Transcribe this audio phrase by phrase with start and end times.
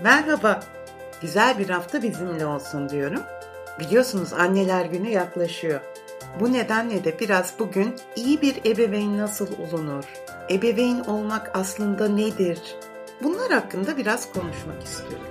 [0.00, 0.60] Merhaba.
[1.20, 3.20] Güzel bir hafta bizimle olsun diyorum.
[3.80, 5.80] Biliyorsunuz anneler günü yaklaşıyor.
[6.40, 10.04] Bu nedenle de biraz bugün iyi bir ebeveyn nasıl olunur?
[10.50, 12.60] Ebeveyn olmak aslında nedir?
[13.22, 15.26] Bunlar hakkında biraz konuşmak istiyorum.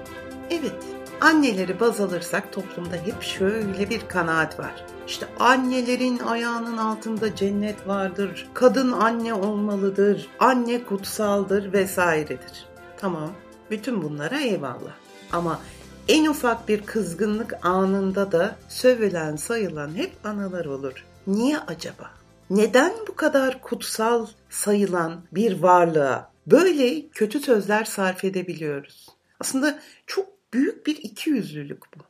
[0.50, 0.84] Evet,
[1.22, 4.86] anneleri baz alırsak toplumda hep şöyle bir kanaat var.
[5.08, 12.66] İşte annelerin ayağının altında cennet vardır, kadın anne olmalıdır, anne kutsaldır vesairedir.
[12.98, 13.32] Tamam,
[13.72, 14.94] bütün bunlara eyvallah.
[15.32, 15.62] Ama
[16.08, 21.06] en ufak bir kızgınlık anında da sövülen sayılan hep analar olur.
[21.28, 22.12] Niye acaba?
[22.50, 29.08] Neden bu kadar kutsal sayılan bir varlığa böyle kötü sözler sarf edebiliyoruz?
[29.40, 32.04] Aslında çok büyük bir ikiyüzlülük bu.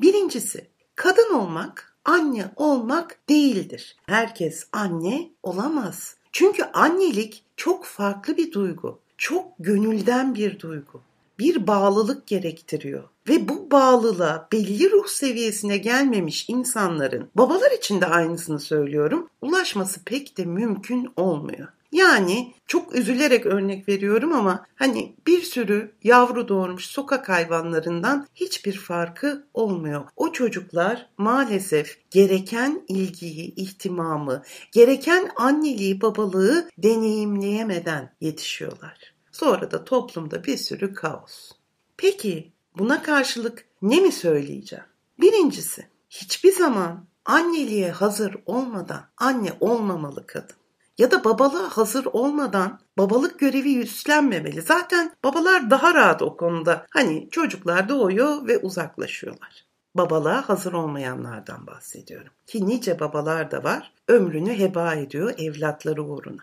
[0.00, 3.96] Birincisi, kadın olmak anne olmak değildir.
[4.06, 6.16] Herkes anne olamaz.
[6.32, 9.00] Çünkü annelik çok farklı bir duygu.
[9.18, 11.00] Çok gönülden bir duygu
[11.38, 13.04] bir bağlılık gerektiriyor.
[13.28, 20.38] Ve bu bağlılığa belli ruh seviyesine gelmemiş insanların, babalar için de aynısını söylüyorum, ulaşması pek
[20.38, 21.68] de mümkün olmuyor.
[21.94, 29.46] Yani çok üzülerek örnek veriyorum ama hani bir sürü yavru doğurmuş sokak hayvanlarından hiçbir farkı
[29.54, 30.04] olmuyor.
[30.16, 34.42] O çocuklar maalesef gereken ilgiyi, ihtimamı,
[34.72, 39.14] gereken anneliği, babalığı deneyimleyemeden yetişiyorlar.
[39.32, 41.50] Sonra da toplumda bir sürü kaos.
[41.96, 44.84] Peki buna karşılık ne mi söyleyeceğim?
[45.20, 50.63] Birincisi, hiçbir zaman anneliğe hazır olmadan anne olmamalı kadın.
[50.98, 54.62] Ya da babalığa hazır olmadan babalık görevi üstlenmemeli.
[54.62, 56.86] Zaten babalar daha rahat o konuda.
[56.90, 59.66] Hani çocuklar doğuyor ve uzaklaşıyorlar.
[59.94, 62.32] Babalığa hazır olmayanlardan bahsediyorum.
[62.46, 63.92] Ki nice babalar da var.
[64.08, 66.42] Ömrünü heba ediyor evlatları uğruna.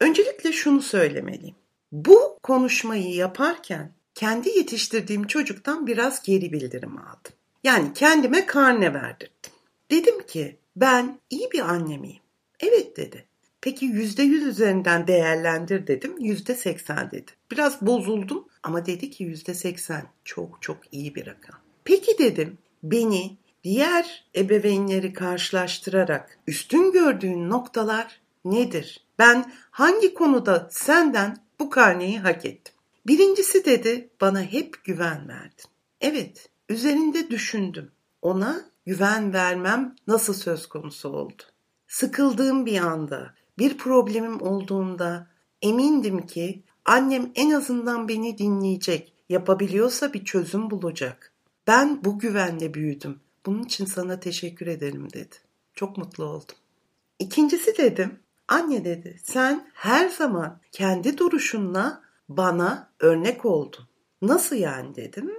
[0.00, 1.54] Öncelikle şunu söylemeliyim.
[1.92, 7.32] Bu konuşmayı yaparken kendi yetiştirdiğim çocuktan biraz geri bildirim aldım.
[7.64, 9.52] Yani kendime karne verdirdim.
[9.90, 12.22] Dedim ki ben iyi bir anne miyim?
[12.60, 13.24] Evet dedi.
[13.62, 16.18] Peki yüzde yüz üzerinden değerlendir dedim.
[16.18, 17.30] Yüzde seksen dedi.
[17.50, 21.60] Biraz bozuldum ama dedi ki yüzde seksen çok çok iyi bir rakam.
[21.84, 29.06] Peki dedim beni diğer ebeveynleri karşılaştırarak üstün gördüğün noktalar nedir?
[29.18, 32.74] Ben hangi konuda senden bu karneyi hak ettim.
[33.06, 35.70] Birincisi dedi bana hep güven verdin.
[36.00, 37.90] Evet üzerinde düşündüm.
[38.22, 41.42] Ona güven vermem nasıl söz konusu oldu.
[41.86, 45.26] Sıkıldığım bir anda, bir problemim olduğunda
[45.62, 51.32] emindim ki annem en azından beni dinleyecek, yapabiliyorsa bir çözüm bulacak.
[51.66, 53.20] Ben bu güvenle büyüdüm.
[53.46, 55.36] Bunun için sana teşekkür ederim dedi.
[55.74, 56.56] Çok mutlu oldum.
[57.18, 58.18] İkincisi dedim,
[58.48, 63.88] Anne dedi sen her zaman kendi duruşunla bana örnek oldun.
[64.22, 65.32] Nasıl yani dedim.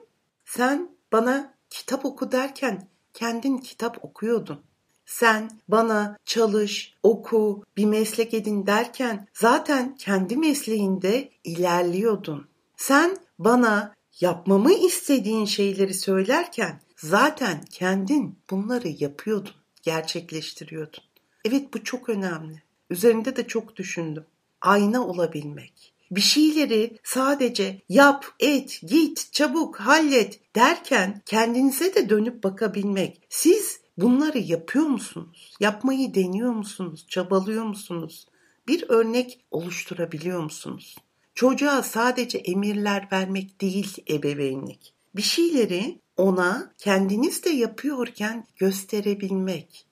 [0.46, 4.62] Sen bana kitap oku derken kendin kitap okuyordun.
[5.06, 12.47] Sen bana çalış, oku, bir meslek edin derken zaten kendi mesleğinde ilerliyordun.
[12.78, 21.03] Sen bana yapmamı istediğin şeyleri söylerken zaten kendin bunları yapıyordun, gerçekleştiriyordun.
[21.46, 22.64] Evet bu çok önemli.
[22.90, 24.25] Üzerinde de çok düşündüm.
[24.62, 25.94] Ayna olabilmek.
[26.12, 33.22] Bir şeyleri sadece yap, et, git, çabuk, hallet derken kendinize de dönüp bakabilmek.
[33.30, 35.54] Siz bunları yapıyor musunuz?
[35.59, 37.06] Yapmayı deniyor musunuz?
[37.08, 38.28] Çabalıyor musunuz?
[38.68, 40.96] Bir örnek oluşturabiliyor musunuz?
[41.36, 44.94] Çocuğa sadece emirler vermek değil ebeveynlik.
[45.16, 49.88] Bir şeyleri ona kendiniz de yapıyorken gösterebilmek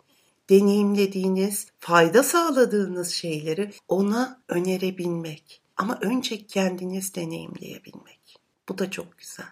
[0.51, 5.61] deneyimlediğiniz, fayda sağladığınız şeyleri ona önerebilmek.
[5.77, 8.37] Ama önce kendiniz deneyimleyebilmek.
[8.69, 9.45] Bu da çok güzel.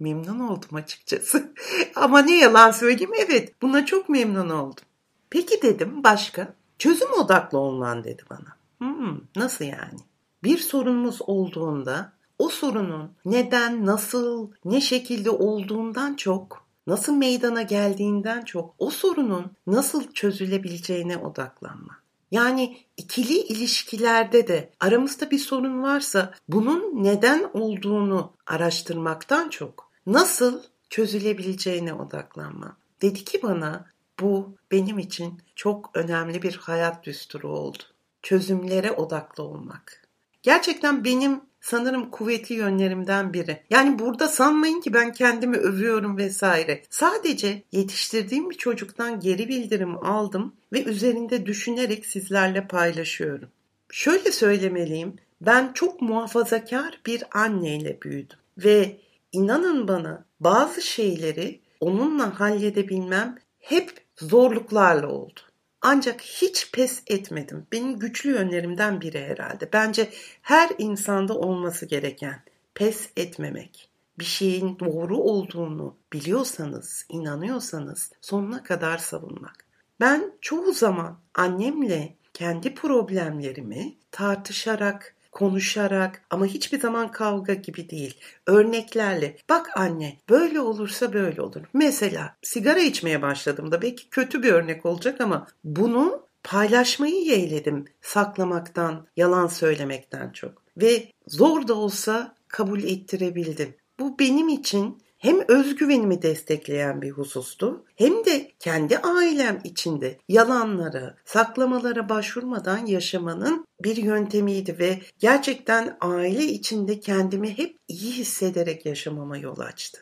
[0.00, 1.52] Memnun oldum açıkçası.
[1.94, 4.84] Ama ne yalan söyleyeyim evet buna çok memnun oldum.
[5.30, 6.54] Peki dedim başka?
[6.78, 8.56] Çözüm odaklı olman dedi bana.
[8.78, 9.98] Hmm, nasıl yani?
[10.42, 18.74] Bir sorunumuz olduğunda o sorunun neden, nasıl, ne şekilde olduğundan çok nasıl meydana geldiğinden çok
[18.78, 22.03] o sorunun nasıl çözülebileceğine odaklanma.
[22.30, 31.94] Yani ikili ilişkilerde de aramızda bir sorun varsa bunun neden olduğunu araştırmaktan çok nasıl çözülebileceğine
[31.94, 32.76] odaklanma.
[33.02, 33.86] Dedi ki bana
[34.20, 37.82] bu benim için çok önemli bir hayat düsturu oldu.
[38.22, 40.08] Çözümlere odaklı olmak.
[40.42, 43.62] Gerçekten benim sanırım kuvvetli yönlerimden biri.
[43.70, 46.82] Yani burada sanmayın ki ben kendimi övüyorum vesaire.
[46.90, 53.48] Sadece yetiştirdiğim bir çocuktan geri bildirim aldım ve üzerinde düşünerek sizlerle paylaşıyorum.
[53.90, 55.16] Şöyle söylemeliyim.
[55.40, 58.96] Ben çok muhafazakar bir anneyle büyüdüm ve
[59.32, 65.40] inanın bana bazı şeyleri onunla halledebilmem hep zorluklarla oldu.
[65.86, 67.66] Ancak hiç pes etmedim.
[67.72, 69.68] Benim güçlü yönlerimden biri herhalde.
[69.72, 70.10] Bence
[70.42, 72.42] her insanda olması gereken
[72.74, 73.90] pes etmemek.
[74.18, 79.64] Bir şeyin doğru olduğunu biliyorsanız, inanıyorsanız sonuna kadar savunmak.
[80.00, 88.20] Ben çoğu zaman annemle kendi problemlerimi tartışarak, konuşarak ama hiçbir zaman kavga gibi değil.
[88.46, 89.36] Örneklerle.
[89.48, 91.60] Bak anne böyle olursa böyle olur.
[91.72, 99.46] Mesela sigara içmeye başladığımda belki kötü bir örnek olacak ama bunu paylaşmayı yeğledim saklamaktan, yalan
[99.46, 100.62] söylemekten çok.
[100.76, 103.74] Ve zor da olsa kabul ettirebildim.
[104.00, 112.08] Bu benim için hem özgüvenimi destekleyen bir husustu hem de kendi ailem içinde yalanlara, saklamalara
[112.08, 120.00] başvurmadan yaşamanın bir yöntemiydi ve gerçekten aile içinde kendimi hep iyi hissederek yaşamama yol açtı.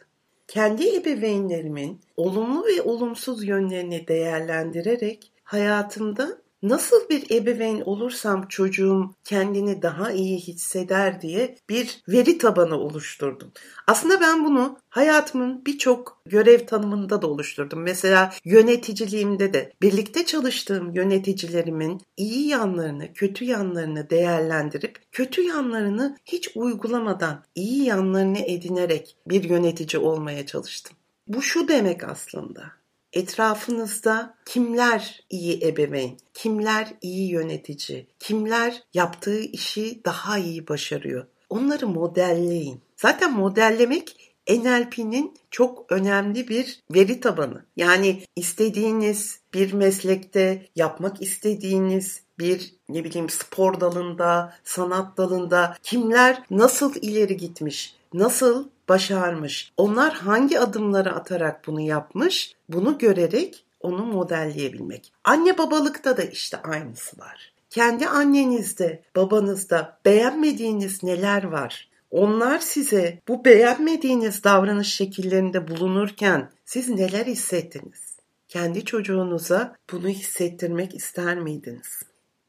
[0.49, 10.13] Kendi ebeveynlerimin olumlu ve olumsuz yönlerini değerlendirerek hayatımda nasıl bir ebeveyn olursam çocuğum kendini daha
[10.13, 13.53] iyi hisseder diye bir veri tabanı oluşturdum.
[13.87, 17.83] Aslında ben bunu hayatımın birçok görev tanımında da oluşturdum.
[17.83, 27.45] Mesela yöneticiliğimde de birlikte çalıştığım yöneticilerimin iyi yanlarını, kötü yanlarını değerlendirip kötü yanlarını hiç uygulamadan
[27.55, 30.97] iyi yanlarını edinerek bir yönetici olmaya çalıştım.
[31.29, 32.82] Bu şu demek aslında
[33.13, 41.27] etrafınızda kimler iyi ebeveyn, kimler iyi yönetici, kimler yaptığı işi daha iyi başarıyor.
[41.51, 42.81] Onları modelleyin.
[42.97, 47.65] Zaten modellemek NLP'nin çok önemli bir veri tabanı.
[47.77, 56.95] Yani istediğiniz bir meslekte, yapmak istediğiniz bir ne bileyim spor dalında, sanat dalında kimler nasıl
[57.03, 65.13] ileri gitmiş, nasıl başarmış, onlar hangi adımları atarak bunu yapmış, bunu görerek onu modelleyebilmek.
[65.25, 67.53] Anne babalıkta da işte aynısı var.
[67.71, 71.89] Kendi annenizde, babanızda beğenmediğiniz neler var?
[72.11, 78.17] Onlar size bu beğenmediğiniz davranış şekillerinde bulunurken siz neler hissettiniz?
[78.49, 82.03] Kendi çocuğunuza bunu hissettirmek ister miydiniz?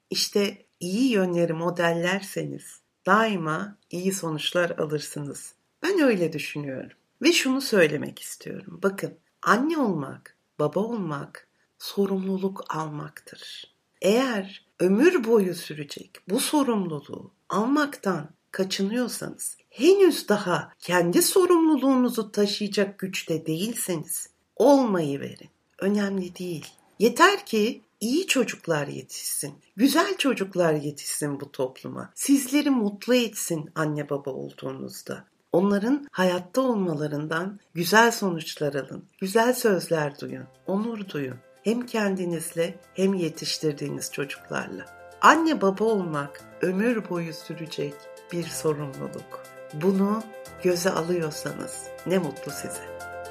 [0.09, 5.53] İşte iyi yönleri modellerseniz daima iyi sonuçlar alırsınız.
[5.83, 6.97] Ben öyle düşünüyorum.
[7.21, 8.80] Ve şunu söylemek istiyorum.
[8.83, 11.47] Bakın anne olmak, baba olmak
[11.80, 13.74] sorumluluk almaktır.
[14.01, 24.29] Eğer ömür boyu sürecek bu sorumluluğu almaktan kaçınıyorsanız, henüz daha kendi sorumluluğunuzu taşıyacak güçte değilseniz
[24.56, 25.50] olmayı verin.
[25.79, 26.68] Önemli değil.
[27.00, 29.53] Yeter ki iyi çocuklar yetişsin.
[29.75, 32.12] Güzel çocuklar yetişsin bu topluma.
[32.15, 35.25] Sizleri mutlu etsin anne baba olduğunuzda.
[35.53, 39.03] Onların hayatta olmalarından güzel sonuçlar alın.
[39.21, 40.45] Güzel sözler duyun.
[40.67, 41.35] Onur duyun.
[41.63, 44.85] Hem kendinizle hem yetiştirdiğiniz çocuklarla.
[45.21, 47.94] Anne baba olmak ömür boyu sürecek
[48.31, 49.44] bir sorumluluk.
[49.73, 50.23] Bunu
[50.63, 52.83] göze alıyorsanız ne mutlu size.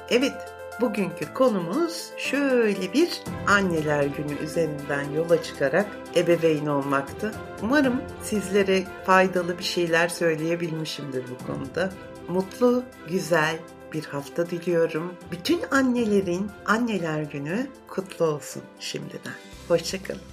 [0.09, 5.85] Evet, Bugünkü konumuz şöyle bir anneler günü üzerinden yola çıkarak
[6.15, 7.31] ebeveyn olmaktı.
[7.61, 11.89] Umarım sizlere faydalı bir şeyler söyleyebilmişimdir bu konuda.
[12.27, 13.59] Mutlu, güzel
[13.93, 15.13] bir hafta diliyorum.
[15.31, 19.33] Bütün annelerin anneler günü kutlu olsun şimdiden.
[19.67, 20.32] Hoşçakalın.